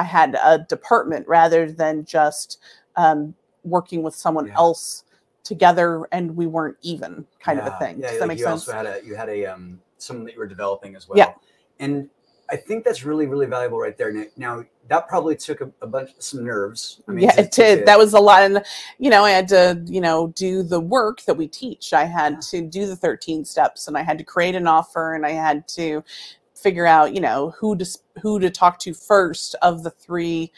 [0.00, 2.58] I had a department rather than just
[2.96, 3.34] um,
[3.64, 4.56] working with someone yeah.
[4.56, 5.04] else
[5.44, 7.66] together and we weren't even kind yeah.
[7.66, 8.00] of a thing.
[8.00, 8.68] Yeah, Does that like make you sense?
[8.68, 11.18] Also had a, you had a um, someone that you were developing as well.
[11.18, 11.32] Yeah.
[11.78, 12.08] And
[12.50, 14.26] I think that's really, really valuable right there.
[14.36, 17.00] Now that probably took a, a bunch, some nerves.
[17.06, 17.86] I mean, yeah, it did.
[17.86, 18.62] That was a lot, and
[18.98, 21.92] you know, I had to, you know, do the work that we teach.
[21.92, 22.38] I had yeah.
[22.50, 25.68] to do the thirteen steps, and I had to create an offer, and I had
[25.68, 26.02] to
[26.60, 27.86] figure out, you know, who to
[28.22, 30.52] who to talk to first of the three.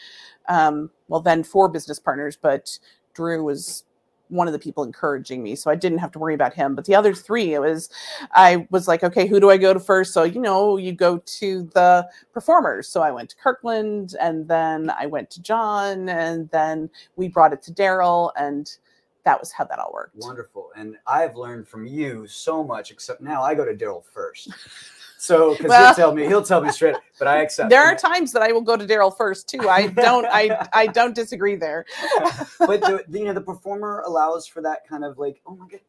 [0.47, 2.77] Um, well, then four business partners, but
[3.13, 3.85] Drew was
[4.33, 6.75] one of the people encouraging me so i didn't have to worry about him.
[6.75, 7.89] But the other three it was
[8.31, 10.13] i was like okay who do i go to first?
[10.13, 12.87] So you know you go to the performers.
[12.87, 17.53] So i went to kirkland and then i went to john and then we brought
[17.53, 18.75] it to daryl and
[19.23, 20.15] that was how that all worked.
[20.17, 20.71] Wonderful.
[20.75, 24.49] And i've learned from you so much except now i go to daryl first
[25.23, 26.97] So because well, he'll tell me, he'll tell me straight.
[27.17, 27.69] But I accept.
[27.69, 29.69] There are times that I will go to Daryl first too.
[29.69, 30.25] I don't.
[30.25, 31.85] I I don't disagree there.
[32.59, 35.79] but the, you know, the performer allows for that kind of like, oh my god,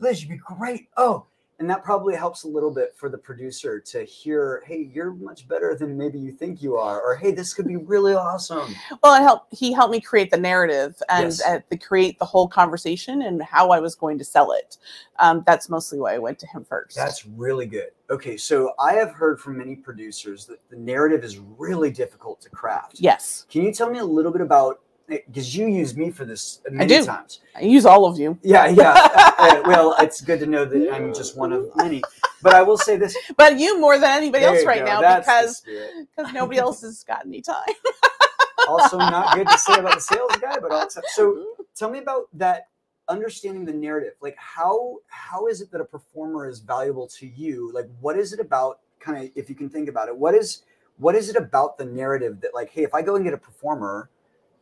[0.00, 0.88] Liz, you'd be great.
[0.96, 1.26] Oh,
[1.58, 5.46] and that probably helps a little bit for the producer to hear hey you're much
[5.46, 8.74] better than maybe you think you are or hey this could be really awesome.
[9.02, 11.62] Well it helped he helped me create the narrative and yes.
[11.70, 14.78] the create the whole conversation and how i was going to sell it.
[15.18, 16.96] Um, that's mostly why i went to him first.
[16.96, 17.90] That's really good.
[18.10, 22.50] Okay so i have heard from many producers that the narrative is really difficult to
[22.50, 22.96] craft.
[22.98, 23.46] Yes.
[23.48, 26.94] Can you tell me a little bit about because you use me for this many
[26.94, 27.04] I do.
[27.04, 27.40] times.
[27.54, 28.38] I use all of you.
[28.42, 28.92] Yeah, yeah.
[29.14, 32.02] uh, uh well, it's good to know that I'm just one of many.
[32.42, 33.16] But I will say this.
[33.36, 34.86] But you more than anybody else right go.
[34.86, 35.62] now That's because
[36.16, 37.74] because nobody else has got any time.
[38.68, 41.46] also, not good to say about the sales guy, but also so.
[41.76, 42.68] Tell me about that
[43.08, 44.12] understanding the narrative.
[44.20, 47.72] Like how how is it that a performer is valuable to you?
[47.72, 48.80] Like what is it about?
[49.00, 50.62] Kind of, if you can think about it, what is
[50.98, 53.38] what is it about the narrative that like, hey, if I go and get a
[53.38, 54.08] performer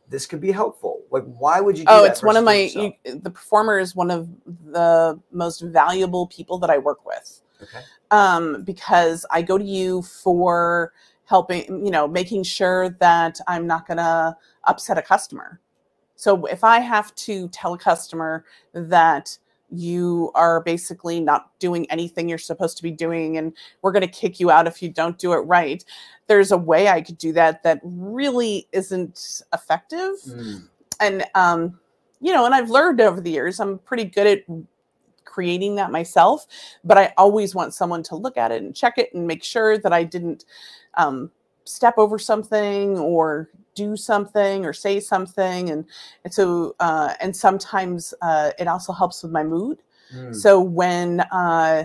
[0.09, 1.01] this could be helpful.
[1.11, 1.85] Like, why would you?
[1.87, 2.71] oh, it's one of my.
[2.73, 4.29] You, the performer is one of
[4.71, 7.41] the most valuable people that I work with.
[7.61, 7.79] Okay.
[8.11, 10.93] Um, because I go to you for
[11.25, 14.35] helping, you know, making sure that I'm not going to
[14.65, 15.59] upset a customer.
[16.15, 19.37] So if I have to tell a customer that
[19.69, 24.07] you are basically not doing anything you're supposed to be doing and we're going to
[24.07, 25.83] kick you out if you don't do it right
[26.27, 30.67] there's a way i could do that that really isn't effective mm.
[30.99, 31.79] and um
[32.19, 34.39] you know and i've learned over the years i'm pretty good at
[35.25, 36.45] creating that myself
[36.83, 39.77] but i always want someone to look at it and check it and make sure
[39.77, 40.45] that i didn't
[40.95, 41.31] um,
[41.65, 45.85] step over something or do something or say something and
[46.23, 49.81] and so uh, and sometimes uh, it also helps with my mood
[50.15, 50.35] mm.
[50.35, 51.83] so when uh,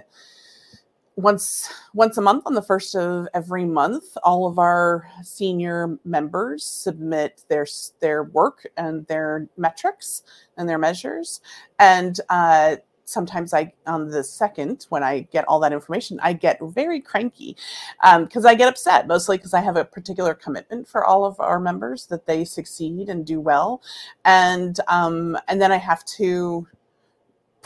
[1.17, 6.65] once once a month on the first of every month all of our senior members
[6.65, 7.67] submit their
[8.01, 10.23] their work and their metrics
[10.57, 11.41] and their measures
[11.81, 12.77] and uh,
[13.09, 17.57] sometimes I, on the second, when I get all that information, I get very cranky
[18.01, 21.41] because um, I get upset, mostly because I have a particular commitment for all of
[21.41, 23.83] our members that they succeed and do well.
[24.25, 26.69] And, um, and then I have to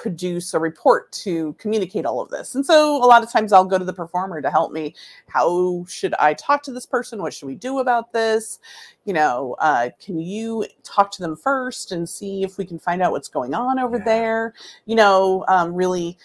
[0.02, 2.56] produce a report to communicate all of this.
[2.56, 4.96] And so a lot of times I'll go to the performer to help me.
[5.28, 7.22] How should I talk to this person?
[7.22, 8.58] What should we do about this?
[9.04, 13.00] You know, uh, can you talk to them first and see if we can find
[13.00, 14.04] out what's going on over Yeah.
[14.04, 14.54] there?
[14.86, 16.18] You know, um, really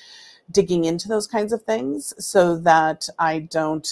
[0.50, 3.88] digging into those kinds of things so that I don't.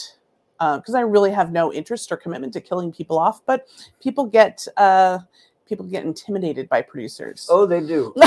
[0.57, 3.67] Because I really have no interest or commitment to killing people off, but
[4.01, 5.19] people get uh,
[5.67, 7.47] people get intimidated by producers.
[7.49, 8.13] Oh, they do.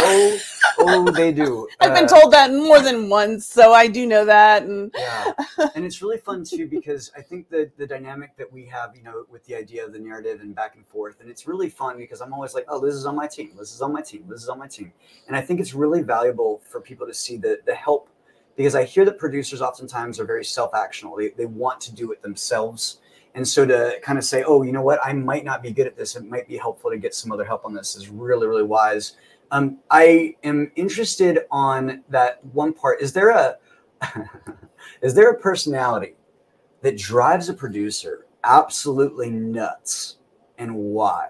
[0.81, 1.67] Oh, oh, they do.
[1.81, 4.63] I've been Uh, told that more than once, so I do know that.
[4.63, 5.33] And yeah
[5.75, 9.03] and it's really fun too because i think the the dynamic that we have you
[9.03, 11.97] know with the idea of the narrative and back and forth and it's really fun
[11.97, 14.25] because i'm always like oh this is on my team this is on my team
[14.29, 14.93] this is on my team
[15.27, 18.09] and i think it's really valuable for people to see the the help
[18.57, 22.23] because i hear that producers oftentimes are very self-actional they, they want to do it
[22.23, 22.99] themselves
[23.39, 25.01] and so to kind of say oh you know what?
[25.03, 26.17] I might not be good at this.
[26.17, 29.17] It might be helpful to get some other help on this is really really wise.
[29.51, 33.01] Um, i am interested on that one part.
[33.01, 33.57] Is there a
[35.03, 36.17] is there a personality
[36.83, 40.19] that drives a producer absolutely nuts
[40.59, 41.29] and why?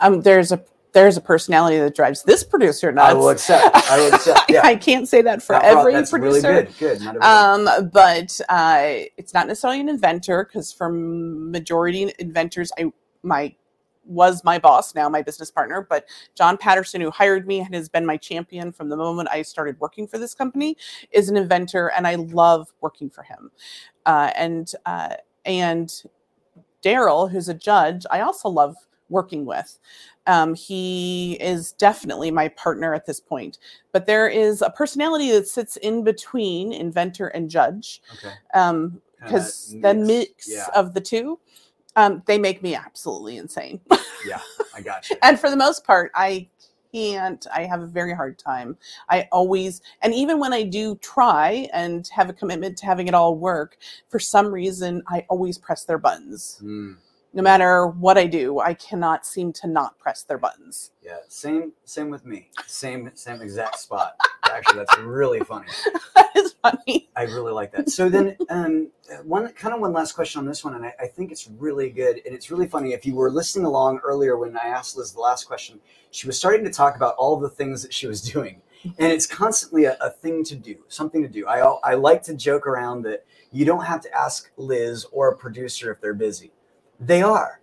[0.00, 0.62] um, there's a
[0.94, 3.10] there's a personality that drives this producer nuts.
[3.10, 3.76] I will accept.
[3.90, 4.40] I will accept.
[4.48, 4.60] Yeah.
[4.62, 6.48] I can't say that for every that's producer.
[6.48, 7.02] really good.
[7.02, 7.22] Good.
[7.22, 13.54] Um, but uh, it's not necessarily an inventor because for majority inventors, I my
[14.06, 16.04] was my boss now my business partner but
[16.34, 19.80] john patterson who hired me and has been my champion from the moment i started
[19.80, 20.76] working for this company
[21.10, 23.50] is an inventor and i love working for him
[24.04, 25.14] uh, and uh,
[25.46, 26.02] and
[26.82, 28.76] daryl who's a judge i also love
[29.08, 29.78] working with
[30.26, 33.58] um, he is definitely my partner at this point
[33.92, 38.32] but there is a personality that sits in between inventor and judge okay.
[38.54, 40.66] um because the mix Yeah.
[40.74, 41.38] of the two
[41.96, 43.80] um they make me absolutely insane
[44.26, 44.40] Yeah.
[44.74, 45.16] I got you.
[45.22, 46.48] and for the most part i
[46.92, 48.76] can't i have a very hard time
[49.10, 53.14] i always and even when i do try and have a commitment to having it
[53.14, 53.76] all work
[54.08, 56.96] for some reason i always press their buttons Mm,
[57.34, 61.18] no matter what i do i cannot seem to not press their buttons yeah.
[61.28, 61.72] Same.
[61.84, 62.48] Same with me.
[62.66, 63.10] Same.
[63.14, 64.16] Same exact spot.
[64.44, 65.66] Actually, that's really funny.
[66.14, 67.90] that is funny I really like that.
[67.90, 68.90] So then, um,
[69.22, 71.90] one kind of one last question on this one, and I, I think it's really
[71.90, 72.92] good, and it's really funny.
[72.92, 76.38] If you were listening along earlier when I asked Liz the last question, she was
[76.38, 79.96] starting to talk about all the things that she was doing, and it's constantly a,
[80.00, 81.46] a thing to do, something to do.
[81.46, 85.36] I I like to joke around that you don't have to ask Liz or a
[85.36, 86.52] producer if they're busy.
[87.06, 87.60] They are.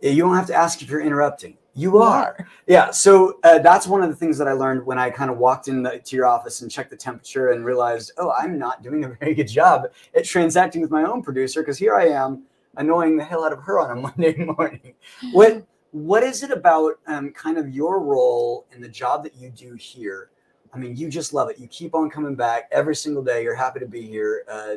[0.00, 1.56] You don't have to ask if you're interrupting.
[1.74, 2.46] You are.
[2.66, 5.38] Yeah, so uh, that's one of the things that I learned when I kind of
[5.38, 9.08] walked into your office and checked the temperature and realized, oh, I'm not doing a
[9.20, 12.44] very good job at transacting with my own producer because here I am
[12.76, 14.94] annoying the hell out of her on a Monday morning.
[15.32, 19.50] What what is it about um, kind of your role and the job that you
[19.50, 20.30] do here?
[20.74, 21.58] I mean, you just love it.
[21.58, 23.42] You keep on coming back every single day.
[23.42, 24.44] You're happy to be here.
[24.50, 24.76] Uh,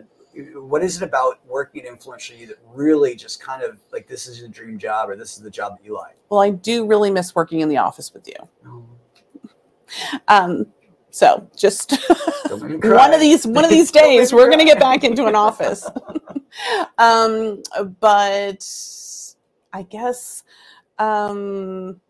[0.62, 4.28] what is it about working at Influential You that really just kind of like this
[4.28, 6.16] is your dream job or this is the job that you like?
[6.30, 8.36] well i do really miss working in the office with you.
[8.68, 8.86] Oh,
[10.28, 10.66] um
[11.12, 11.98] so just
[12.48, 15.04] don't make me one of these one of these days we're going to get back
[15.04, 15.88] into an office.
[16.98, 17.62] Um
[18.02, 18.66] but
[19.72, 20.44] i guess
[20.98, 22.02] um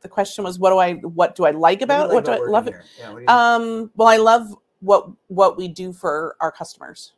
[0.00, 2.66] the question was what do i what do i like about what do i love
[2.66, 2.74] it?
[2.98, 4.48] Yeah, what do you- um well i love
[4.80, 7.14] what what we do for our customers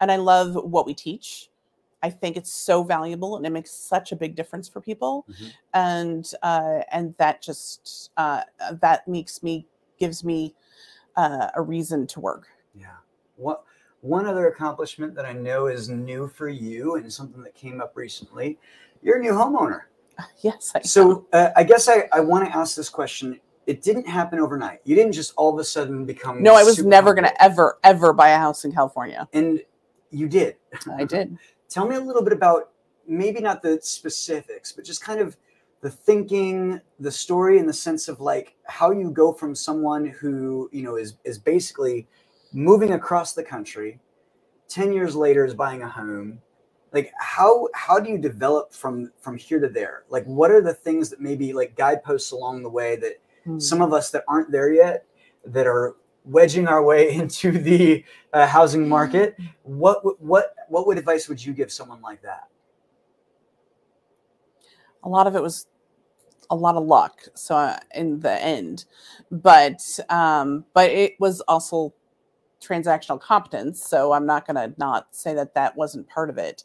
[0.00, 1.50] and i love what we teach
[2.02, 5.52] i think it's so valuable and it makes such a big difference for people Mhm.
[5.74, 8.42] and uh and that just uh
[8.80, 9.66] that makes me
[9.98, 10.54] gives me
[11.16, 12.96] uh, a reason to work yeah.
[13.36, 13.64] What
[14.00, 17.92] one other accomplishment that I know is new for you and something that came up
[17.96, 18.58] recently.
[19.02, 19.82] You're a new homeowner.
[20.40, 23.38] yes I So uh, I guess I, I want to ask this question.
[23.66, 24.80] It didn't happen overnight.
[24.84, 26.42] You didn't just all of a sudden become.
[26.42, 29.60] no i was never going to ever ever buy a house in california And
[30.10, 30.56] you did.
[30.96, 31.36] i did
[31.68, 32.70] Tell me a little bit about
[33.06, 35.38] maybe not the specifics, but just kind of
[35.80, 40.68] the thinking, the story in the sense of like how you go from someone who,
[40.70, 42.06] you know, is is basically
[42.52, 43.98] moving across the country,
[44.68, 46.38] 10 years later is buying a home.
[46.92, 50.04] Like how how do you develop from from here to there?
[50.10, 53.14] Like what are the things that maybe like guideposts along the way that
[53.44, 53.58] Hmm.
[53.58, 55.04] some of us that aren't there yet
[55.44, 61.28] that are wedging our way into the uh, housing market what what what would advice
[61.28, 62.48] would you give someone like that?
[65.02, 65.66] A lot of it was
[66.50, 68.84] a lot of luck so uh, in the end.
[69.30, 71.92] But um but it was also
[72.60, 76.62] transactional competence so i'm not going to not say that that wasn't part of it.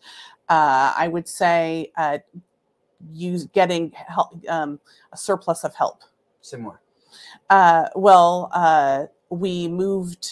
[0.48, 2.20] Uh i would say uh
[3.12, 4.80] use getting help um
[5.12, 6.04] a surplus of help
[6.48, 6.82] say more
[7.50, 10.32] Uh, well, uh, we moved.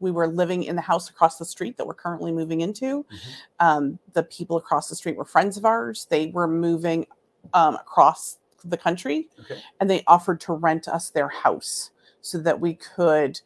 [0.00, 3.04] We were living in the house across the street that we're currently moving into.
[3.04, 3.32] Mhm.
[3.60, 6.06] Um, the people across the street were friends of ours.
[6.10, 7.06] They were moving
[7.54, 9.62] um, across the country, Okay.
[9.80, 11.90] and they offered to rent us their house
[12.20, 13.40] so that we could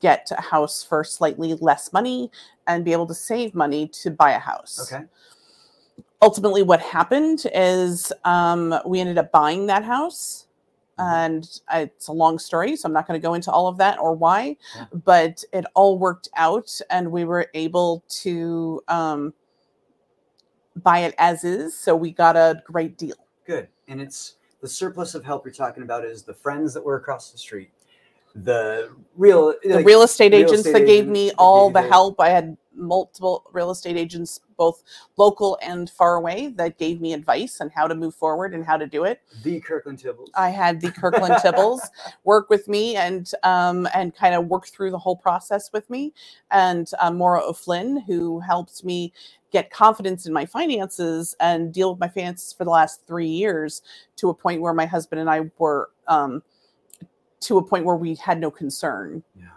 [0.00, 2.30] get a house for slightly less money
[2.66, 5.04] and be able to save money to buy a house Okay.
[6.22, 10.43] ultimately what happened is um, we ended up buying that house.
[10.98, 13.78] And I, it's a long story so i'm not going to go into all of
[13.78, 14.86] that or why Yeah.
[15.04, 19.34] but it all worked out and we were able to um,
[20.76, 23.16] buy it as is so we got a great deal
[23.46, 23.68] Good.
[23.88, 27.30] And it's the surplus of help you're talking about is the friends that were across
[27.30, 27.70] the street,
[28.34, 32.20] the real the like, real estate real agents estate that gave me all the help.
[32.20, 34.82] I had multiple real estate agents both
[35.16, 38.76] local and far away that gave me advice on how to move forward and how
[38.76, 39.20] to do it.
[39.44, 40.30] The Kirkland Tibbles.
[40.34, 41.80] I had the Kirkland Tibbles
[42.24, 46.12] work with me and um, and kind of work through the whole process with me,
[46.50, 49.12] and um, Maura O'Flynn, who helped me
[49.52, 53.82] get confidence in my finances and deal with my finances for the last three years
[54.16, 56.42] to a point where my husband and I were um,
[57.44, 59.22] to a point where we had no concern.
[59.36, 59.48] yeah.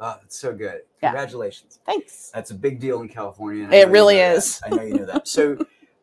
[0.00, 0.80] Oh, that's so good.
[1.02, 1.10] Yeah.
[1.10, 1.78] Congratulations.
[1.86, 2.30] Thanks.
[2.34, 3.68] That's a big deal in California.
[3.70, 4.58] It really is.
[4.58, 4.72] that.
[4.72, 4.72] is.
[4.72, 5.28] I know you know that.
[5.28, 5.56] So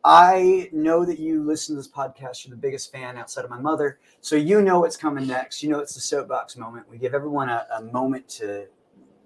[0.04, 2.44] I know that you listen to this podcast.
[2.44, 4.00] You're the biggest fan outside of my mother.
[4.20, 5.62] So you know what's coming next.
[5.62, 6.88] You know it's the soapbox moment.
[6.88, 8.66] We give everyone a, a moment to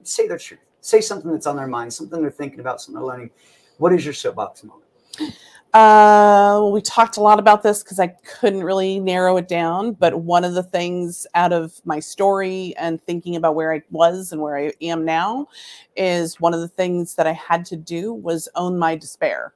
[0.03, 3.09] say their truth, say something that's on their mind, something they're thinking about, something they're
[3.09, 3.31] learning.
[3.79, 4.85] What is your soapbox moment?
[5.75, 9.93] Uh, we talked a lot about this because I couldn't really narrow it down.
[9.93, 14.33] But one of the things out of my story and thinking about where I was
[14.33, 15.49] and where I am now
[15.97, 19.53] is one of the things that I had to do was own my despair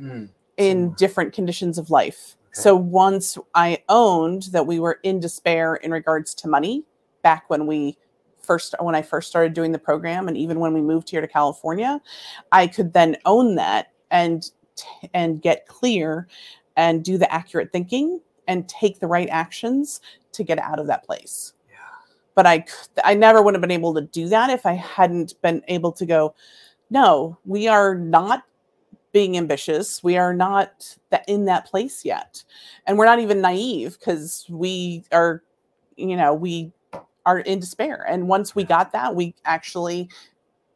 [0.00, 2.36] Mm, in different conditions of life.
[2.46, 2.62] Okay.
[2.62, 6.84] So once I owned that we were in despair in regards to money
[7.22, 7.98] back when we
[8.40, 11.28] first when I first started doing the program and even when we moved here to
[11.28, 12.00] California,
[12.50, 14.50] I could then own that and
[15.14, 16.28] and get clear
[16.76, 20.00] and do the accurate thinking and take the right actions
[20.32, 21.52] to get out of that place.
[21.68, 21.76] yeah.
[22.34, 22.46] But
[23.04, 26.06] I never would have been able to do that if I hadn't been able to
[26.06, 26.34] go
[26.90, 28.44] no, we are not
[29.12, 30.02] being ambitious.
[30.02, 32.44] We are not that in that place yet.
[32.86, 35.42] And we're not even naive because we are,
[35.96, 36.72] you know, we
[37.26, 38.04] are in despair.
[38.08, 40.08] And once we got that, we actually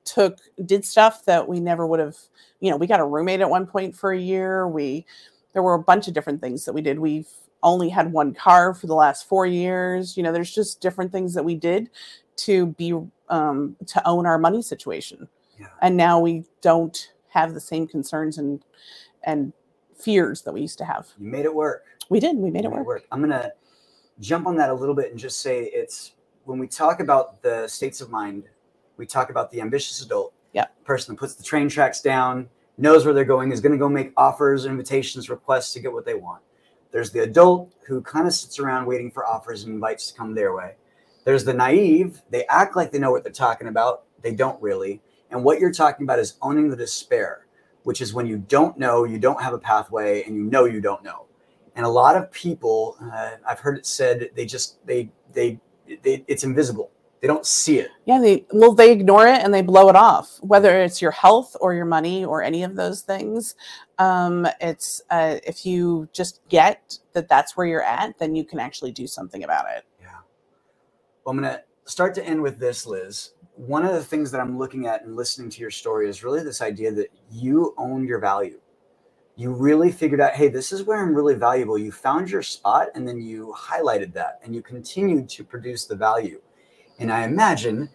[0.04, 2.16] took did stuff that we never would have,
[2.60, 4.68] you know, we got a roommate at one point for a year.
[4.68, 5.06] We
[5.52, 6.98] there were a bunch of different things that we did.
[6.98, 7.28] We've
[7.62, 10.16] only had one car for the last four years.
[10.16, 11.90] You know, there's just different things that we did
[12.36, 12.92] to be
[13.28, 15.26] um to own our money situation
[15.58, 15.68] Yeah.
[15.82, 18.62] and now we don't have the same concerns and
[19.22, 19.52] and
[19.96, 21.08] fears that we used to have.
[21.18, 21.84] You made it work.
[22.10, 22.36] We did.
[22.36, 23.04] We made You it work.
[23.10, 23.52] I'm gonna
[24.20, 26.12] jump on that a little bit and just say it's
[26.44, 28.44] when we talk about the states of mind,
[28.96, 30.32] we talk about the ambitious adult.
[30.52, 30.66] Yeah.
[30.84, 34.12] Person that puts the train tracks down, knows where they're going, is gonna go make
[34.16, 36.42] offers, invitations, requests to get what they want.
[36.90, 40.34] There's the adult who kind of sits around waiting for offers and invites to come
[40.34, 40.74] their way.
[41.24, 45.00] There's the naive, they act like they know what they're talking about, they don't really.
[45.30, 47.46] And what you're talking about is owning the despair,
[47.82, 50.80] which is when you don't know, you don't have a pathway, and you know you
[50.80, 51.26] don't know
[51.74, 55.58] and a lot of people uh, i've heard it said they just they, they
[56.02, 56.90] they it's invisible
[57.24, 57.90] they don't see it.
[58.04, 60.36] Yeah, they well they ignore it and they blow it off.
[60.42, 63.54] Whether it's your health or your money or any of those things,
[63.98, 68.60] um, it's uh, if you just get that that's where you're at, then you can
[68.60, 69.84] actually do something about it.
[70.02, 70.18] yeah.
[71.24, 73.30] Well i'm going to start to end with this liz.
[73.54, 76.42] One of the things that i'm looking at and listening to your story is really
[76.42, 78.60] this idea that you own your value.
[79.34, 81.78] You really figured out hey this is where i'm really valuable.
[81.78, 85.96] You found your spot and then you highlighted that and you continued to produce the
[85.96, 86.42] value
[86.98, 87.88] and i imagine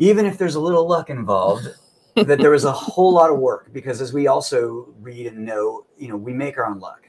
[0.00, 1.68] even if there's a little luck involved
[2.16, 5.86] that there was a whole lot of work because as we also read and know
[5.96, 7.06] you know we make our own luck.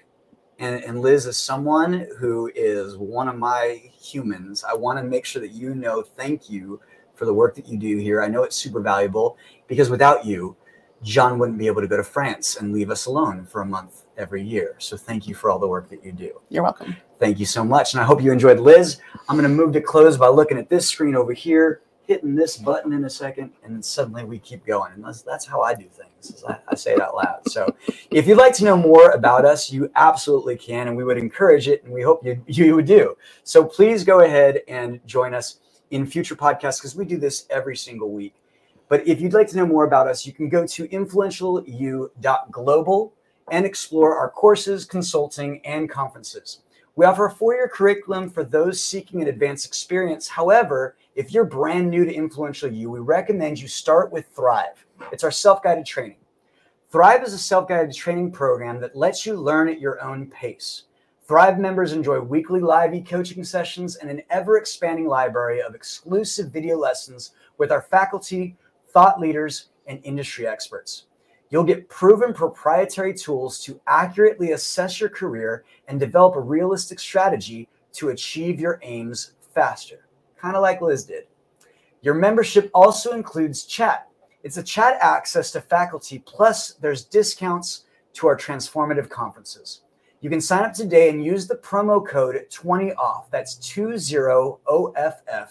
[0.59, 4.63] And, and liz is someone who is one of my humans.
[4.63, 6.79] I want to make sure that you know thank you
[7.15, 8.21] for the work that you do here.
[8.21, 9.37] I know it's super valuable
[9.67, 10.55] because without you
[11.01, 14.03] john wouldn't be able to go to france and leave us alone for a month
[14.17, 14.75] every year.
[14.77, 16.39] So thank you for all the work that you do.
[16.49, 16.95] You're welcome.
[17.21, 17.93] Thank you so much.
[17.93, 18.99] And I hope you enjoyed Liz.
[19.29, 22.57] I'm going to move to close by looking at this screen over here, hitting this
[22.57, 24.93] button in a second, and then suddenly we keep going.
[24.93, 26.43] And that's, that's how I do things.
[26.49, 27.47] I, I say it out loud.
[27.47, 27.75] So
[28.09, 30.87] if you'd like to know more about us, you absolutely can.
[30.87, 31.83] And we would encourage it.
[31.83, 33.15] And we hope you, you would do.
[33.43, 35.59] So please go ahead and join us
[35.91, 38.33] in future podcasts because we do this every single week.
[38.89, 43.13] But if you'd like to know more about us, you can go to influentialu.global
[43.51, 46.61] and explore our courses, consulting, and conferences.
[46.95, 50.27] We offer a four year curriculum for those seeking an advanced experience.
[50.27, 54.85] However, if you're brand new to Influential You, we recommend you start with Thrive.
[55.11, 56.17] It's our self guided training.
[56.89, 60.83] Thrive is a self guided training program that lets you learn at your own pace.
[61.25, 66.51] Thrive members enjoy weekly live e coaching sessions and an ever expanding library of exclusive
[66.51, 68.57] video lessons with our faculty,
[68.89, 71.05] thought leaders, and industry experts.
[71.51, 77.67] You'll get proven proprietary tools to accurately assess your career and develop a realistic strategy
[77.93, 81.25] to achieve your aims faster, kind of like Liz did.
[82.01, 84.07] Your membership also includes chat.
[84.43, 87.83] It's a chat access to faculty, plus, there's discounts
[88.13, 89.81] to our transformative conferences.
[90.21, 95.49] You can sign up today and use the promo code 20OFF, that's 20OFF,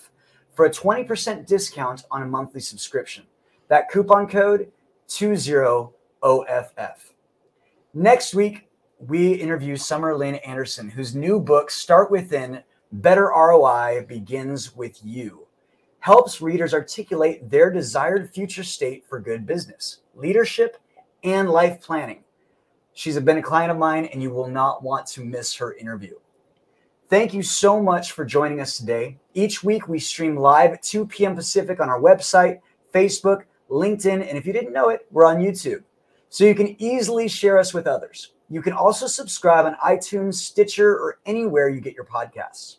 [0.54, 3.24] for a 20% discount on a monthly subscription.
[3.68, 4.72] That coupon code
[5.10, 6.94] 20OFF.
[7.92, 8.68] Next week,
[9.00, 15.46] we interview Summer Lynn Anderson, whose new book, Start Within Better ROI Begins with You,
[15.98, 20.76] helps readers articulate their desired future state for good business, leadership,
[21.24, 22.22] and life planning.
[22.92, 26.14] She's been a client of mine, and you will not want to miss her interview.
[27.08, 29.18] Thank you so much for joining us today.
[29.34, 31.34] Each week, we stream live at 2 p.m.
[31.34, 32.60] Pacific on our website,
[32.94, 35.82] Facebook, LinkedIn, and if you didn't know it, we're on YouTube.
[36.28, 38.32] So you can easily share us with others.
[38.48, 42.76] You can also subscribe on iTunes, Stitcher, or anywhere you get your podcasts.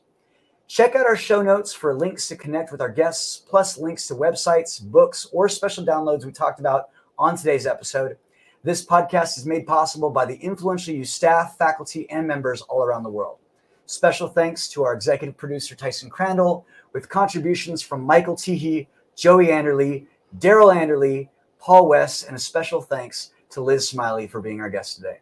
[0.67, 4.15] Check out our show notes for links to connect with our guests, plus links to
[4.15, 8.17] websites, books, or special downloads we talked about on today's episode.
[8.63, 13.03] This podcast is made possible by the influential you staff, faculty, and members all around
[13.03, 13.39] the world.
[13.85, 20.05] Special thanks to our executive producer, Tyson Crandall, with contributions from Michael Teehee, Joey Anderley,
[20.37, 21.29] Daryl Anderley,
[21.59, 25.19] Paul West, and a special thanks to Liz Smiley for being our guest today.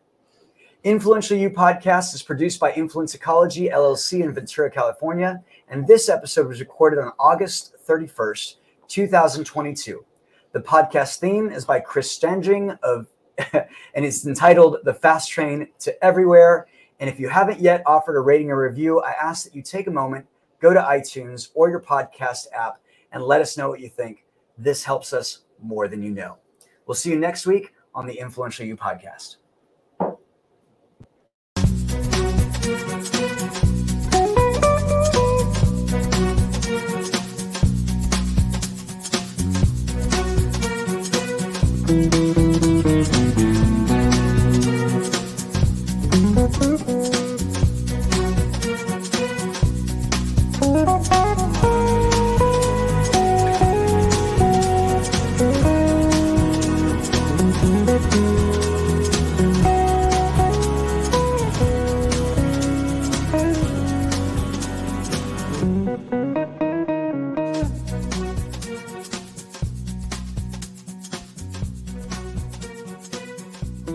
[0.84, 6.48] Influential You podcast is produced by Influence Ecology LLC in Ventura, California, and this episode
[6.48, 8.56] was recorded on August 31st,
[8.88, 10.06] 2022.
[10.52, 13.08] The podcast theme is by Chris Stanging of
[13.54, 16.68] and it's entitled The Fast Train to Everywhere.
[17.00, 19.88] And if you haven't yet offered a rating or review, I ask that you take
[19.88, 20.26] a moment,
[20.60, 22.80] go to iTunes or your podcast app,
[23.12, 24.26] and let us know what you think.
[24.60, 26.38] This helps us more than you know.
[26.86, 29.38] We'll see you next week on the Influential You podcast.